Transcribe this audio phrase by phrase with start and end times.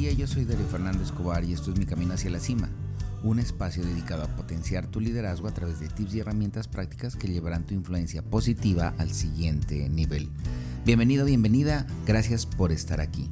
[0.00, 2.70] día, yo soy Darío Fernando Escobar y esto es Mi Camino hacia la Cima,
[3.22, 7.28] un espacio dedicado a potenciar tu liderazgo a través de tips y herramientas prácticas que
[7.28, 10.30] llevarán tu influencia positiva al siguiente nivel.
[10.86, 13.28] Bienvenido, bienvenida, gracias por estar aquí.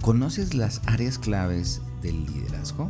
[0.00, 2.86] ¿Conoces las áreas claves del liderazgo?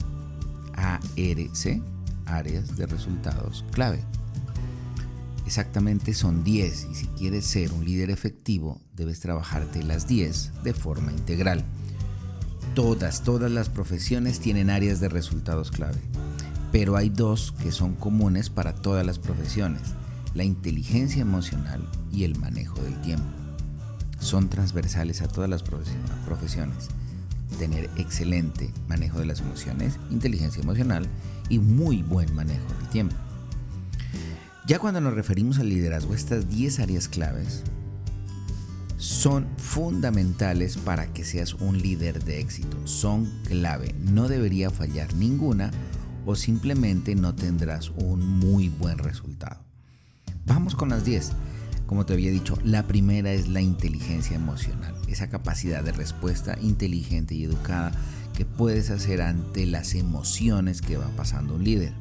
[0.74, 1.82] ARC,
[2.26, 4.04] áreas de resultados clave.
[5.46, 10.74] Exactamente son 10 y si quieres ser un líder efectivo debes trabajarte las 10 de
[10.74, 11.64] forma integral.
[12.74, 16.00] Todas, todas las profesiones tienen áreas de resultados clave,
[16.72, 19.82] pero hay dos que son comunes para todas las profesiones,
[20.34, 23.26] la inteligencia emocional y el manejo del tiempo.
[24.18, 26.88] Son transversales a todas las profesiones.
[27.58, 31.06] Tener excelente manejo de las emociones, inteligencia emocional
[31.50, 33.16] y muy buen manejo del tiempo.
[34.66, 37.64] Ya cuando nos referimos al liderazgo, estas 10 áreas claves
[39.02, 42.86] son fundamentales para que seas un líder de éxito.
[42.86, 43.96] Son clave.
[43.98, 45.72] No debería fallar ninguna
[46.24, 49.60] o simplemente no tendrás un muy buen resultado.
[50.46, 51.32] Vamos con las 10.
[51.86, 57.34] Como te había dicho, la primera es la inteligencia emocional, esa capacidad de respuesta inteligente
[57.34, 57.90] y educada
[58.36, 61.92] que puedes hacer ante las emociones que va pasando un líder.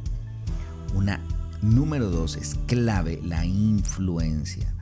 [0.94, 1.20] Una
[1.62, 4.74] Número dos es clave la influencia.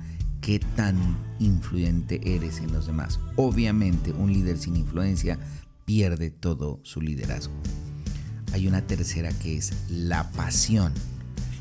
[0.50, 0.98] ¿Qué tan
[1.38, 3.20] influyente eres en los demás?
[3.36, 5.38] Obviamente un líder sin influencia
[5.86, 7.54] pierde todo su liderazgo.
[8.52, 10.92] Hay una tercera que es la pasión.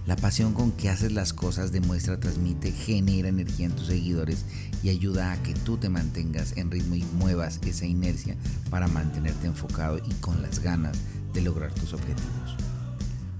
[0.06, 4.47] La pasión con que haces las cosas demuestra, transmite, genera energía en tus seguidores
[4.83, 8.39] y ayuda a que tú te mantengas en ritmo y muevas esa inercia
[8.70, 10.97] para mantenerte enfocado y con las ganas
[11.34, 12.56] de lograr tus objetivos.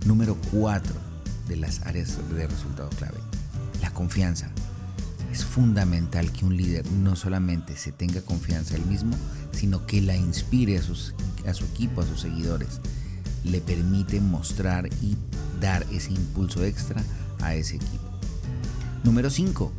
[0.05, 0.93] Número 4
[1.49, 3.17] de las áreas de resultado clave.
[3.81, 4.53] La confianza.
[5.45, 9.17] Fundamental que un líder no solamente se tenga confianza él mismo,
[9.53, 11.15] sino que la inspire a, sus,
[11.47, 12.81] a su equipo, a sus seguidores.
[13.45, 15.17] Le permite mostrar y
[15.61, 17.03] dar ese impulso extra
[17.41, 18.05] a ese equipo.
[19.05, 19.73] Número 5.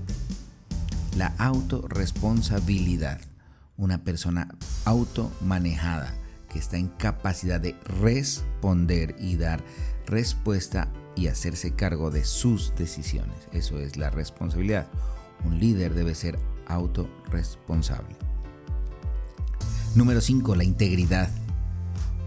[1.17, 3.21] La autorresponsabilidad.
[3.77, 4.49] Una persona
[4.85, 6.13] automanejada
[6.51, 9.63] que está en capacidad de responder y dar
[10.05, 13.35] respuesta y hacerse cargo de sus decisiones.
[13.51, 14.87] Eso es la responsabilidad.
[15.45, 18.15] Un líder debe ser autorresponsable.
[19.95, 20.55] Número 5.
[20.55, 21.29] La integridad.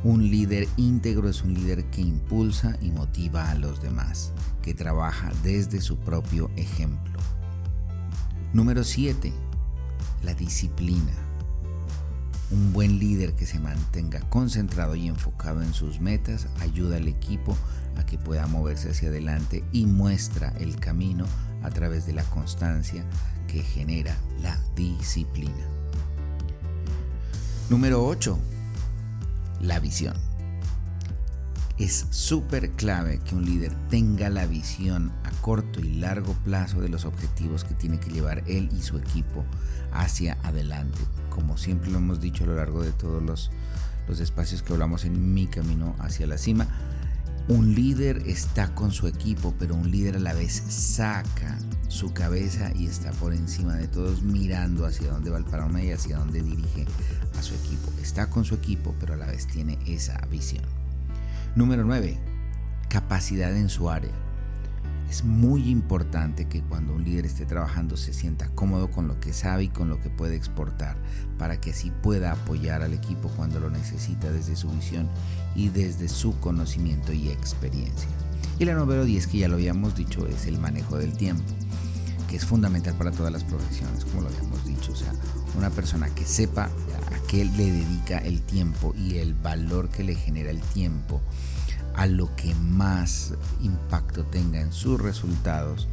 [0.04, 5.30] Un líder íntegro es un líder que impulsa y motiva a los demás, que trabaja
[5.44, 7.20] desde su propio ejemplo.
[8.52, 9.32] Número 7.
[10.24, 11.12] La disciplina.
[12.52, 17.56] Un buen líder que se mantenga concentrado y enfocado en sus metas ayuda al equipo
[17.96, 21.24] a que pueda moverse hacia adelante y muestra el camino
[21.62, 23.06] a través de la constancia
[23.48, 25.66] que genera la disciplina.
[27.70, 28.38] Número 8.
[29.62, 30.14] La visión.
[31.78, 36.90] Es súper clave que un líder tenga la visión a corto y largo plazo de
[36.90, 39.42] los objetivos que tiene que llevar él y su equipo
[39.90, 41.00] hacia adelante
[41.34, 43.50] como siempre lo hemos dicho a lo largo de todos los,
[44.06, 46.66] los espacios que hablamos en mi camino hacia la cima,
[47.48, 52.70] un líder está con su equipo, pero un líder a la vez saca su cabeza
[52.74, 56.42] y está por encima de todos mirando hacia dónde va el panorama y hacia dónde
[56.42, 56.86] dirige
[57.38, 57.90] a su equipo.
[58.00, 60.64] Está con su equipo, pero a la vez tiene esa visión.
[61.56, 62.18] Número 9.
[62.88, 64.12] Capacidad en su área.
[65.12, 69.34] Es muy importante que cuando un líder esté trabajando se sienta cómodo con lo que
[69.34, 70.96] sabe y con lo que puede exportar
[71.38, 75.10] para que así pueda apoyar al equipo cuando lo necesita desde su visión
[75.54, 78.08] y desde su conocimiento y experiencia.
[78.58, 81.44] Y la número 10 que ya lo habíamos dicho es el manejo del tiempo,
[82.26, 84.92] que es fundamental para todas las profesiones, como lo habíamos dicho.
[84.92, 85.12] O sea,
[85.58, 90.14] una persona que sepa a qué le dedica el tiempo y el valor que le
[90.14, 91.20] genera el tiempo
[91.94, 95.88] a lo que más impacto tenga en sus resultados,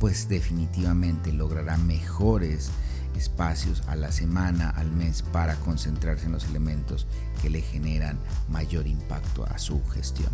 [0.00, 2.70] pues definitivamente logrará mejores
[3.16, 7.06] espacios a la semana, al mes, para concentrarse en los elementos
[7.40, 8.18] que le generan
[8.48, 10.30] mayor impacto a su gestión.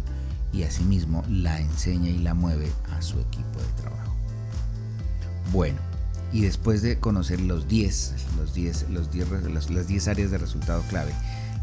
[0.53, 4.17] Y asimismo la enseña y la mueve a su equipo de trabajo.
[5.53, 5.79] Bueno,
[6.33, 10.83] y después de conocer los 10, los 10, los 10, las 10 áreas de resultado
[10.89, 11.13] clave,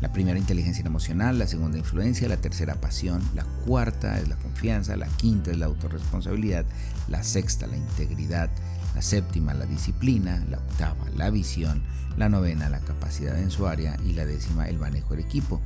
[0.02, 4.96] la primera inteligencia emocional, la segunda influencia, la tercera pasión, la cuarta es la confianza,
[4.96, 6.66] la quinta es la autorresponsabilidad,
[7.08, 8.50] la sexta la integridad,
[8.94, 11.82] la séptima la disciplina, la octava la visión,
[12.16, 15.62] la novena la capacidad en su área y la décima el manejo del equipo.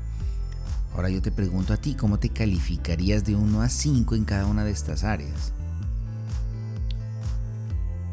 [0.94, 4.46] Ahora yo te pregunto a ti, ¿cómo te calificarías de 1 a 5 en cada
[4.46, 5.54] una de estas áreas?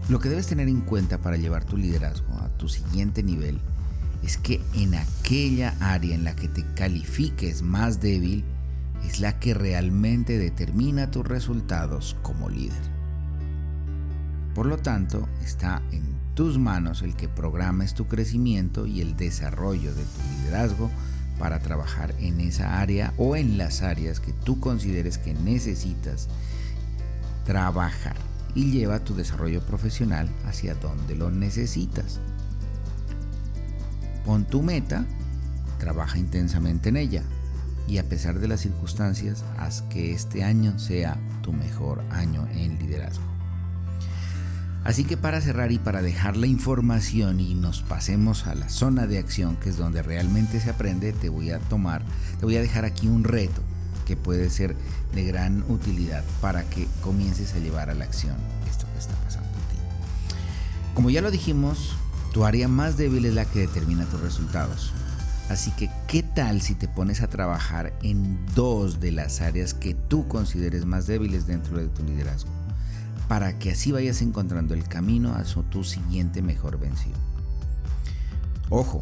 [0.09, 3.61] Lo que debes tener en cuenta para llevar tu liderazgo a tu siguiente nivel
[4.23, 8.45] es que en aquella área en la que te califiques más débil
[9.07, 12.99] es la que realmente determina tus resultados como líder.
[14.55, 16.03] Por lo tanto, está en
[16.35, 20.91] tus manos el que programes tu crecimiento y el desarrollo de tu liderazgo
[21.39, 26.29] para trabajar en esa área o en las áreas que tú consideres que necesitas
[27.45, 28.17] trabajar
[28.55, 32.21] y lleva tu desarrollo profesional hacia donde lo necesitas.
[34.29, 35.07] Pon tu meta,
[35.79, 37.23] trabaja intensamente en ella
[37.87, 42.79] y a pesar de las circunstancias, haz que este año sea tu mejor año en
[42.79, 43.25] liderazgo.
[44.85, 49.07] Así que para cerrar y para dejar la información y nos pasemos a la zona
[49.07, 52.03] de acción, que es donde realmente se aprende, te voy a tomar,
[52.39, 53.63] te voy a dejar aquí un reto
[54.07, 54.77] que puede ser
[55.15, 58.37] de gran utilidad para que comiences a llevar a la acción
[58.69, 60.37] esto que está pasando en ti.
[60.93, 61.97] Como ya lo dijimos,
[62.33, 64.93] tu área más débil es la que determina tus resultados.
[65.49, 69.95] Así que, ¿qué tal si te pones a trabajar en dos de las áreas que
[69.95, 72.51] tú consideres más débiles dentro de tu liderazgo?
[73.29, 77.15] Para que así vayas encontrando el camino a tu siguiente mejor vención.
[78.69, 79.01] Ojo,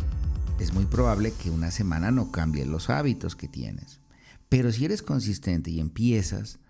[0.60, 4.00] es muy probable que una semana no cambie los hábitos que tienes.
[4.48, 6.60] Pero si eres consistente y empiezas,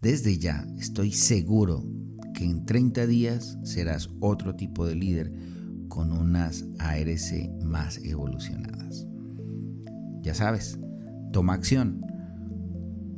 [0.00, 1.84] desde ya estoy seguro
[2.34, 5.32] que en 30 días serás otro tipo de líder
[5.96, 9.06] con unas ARC más evolucionadas.
[10.20, 10.78] Ya sabes,
[11.32, 12.04] toma acción.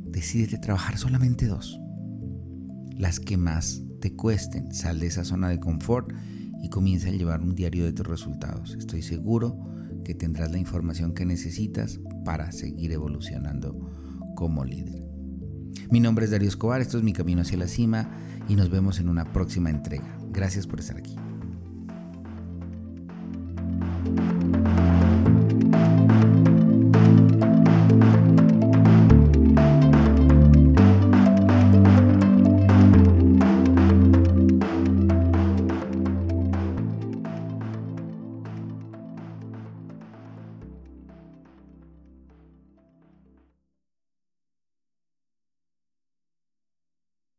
[0.05, 1.77] Decídete trabajar solamente dos.
[2.97, 4.73] Las que más te cuesten.
[4.73, 6.13] Sal de esa zona de confort
[6.63, 8.75] y comienza a llevar un diario de tus resultados.
[8.75, 9.59] Estoy seguro
[10.05, 13.77] que tendrás la información que necesitas para seguir evolucionando
[14.37, 15.05] como líder.
[15.91, 18.09] Mi nombre es Darío Escobar, esto es Mi Camino hacia la Cima
[18.47, 20.17] y nos vemos en una próxima entrega.
[20.31, 21.17] Gracias por estar aquí.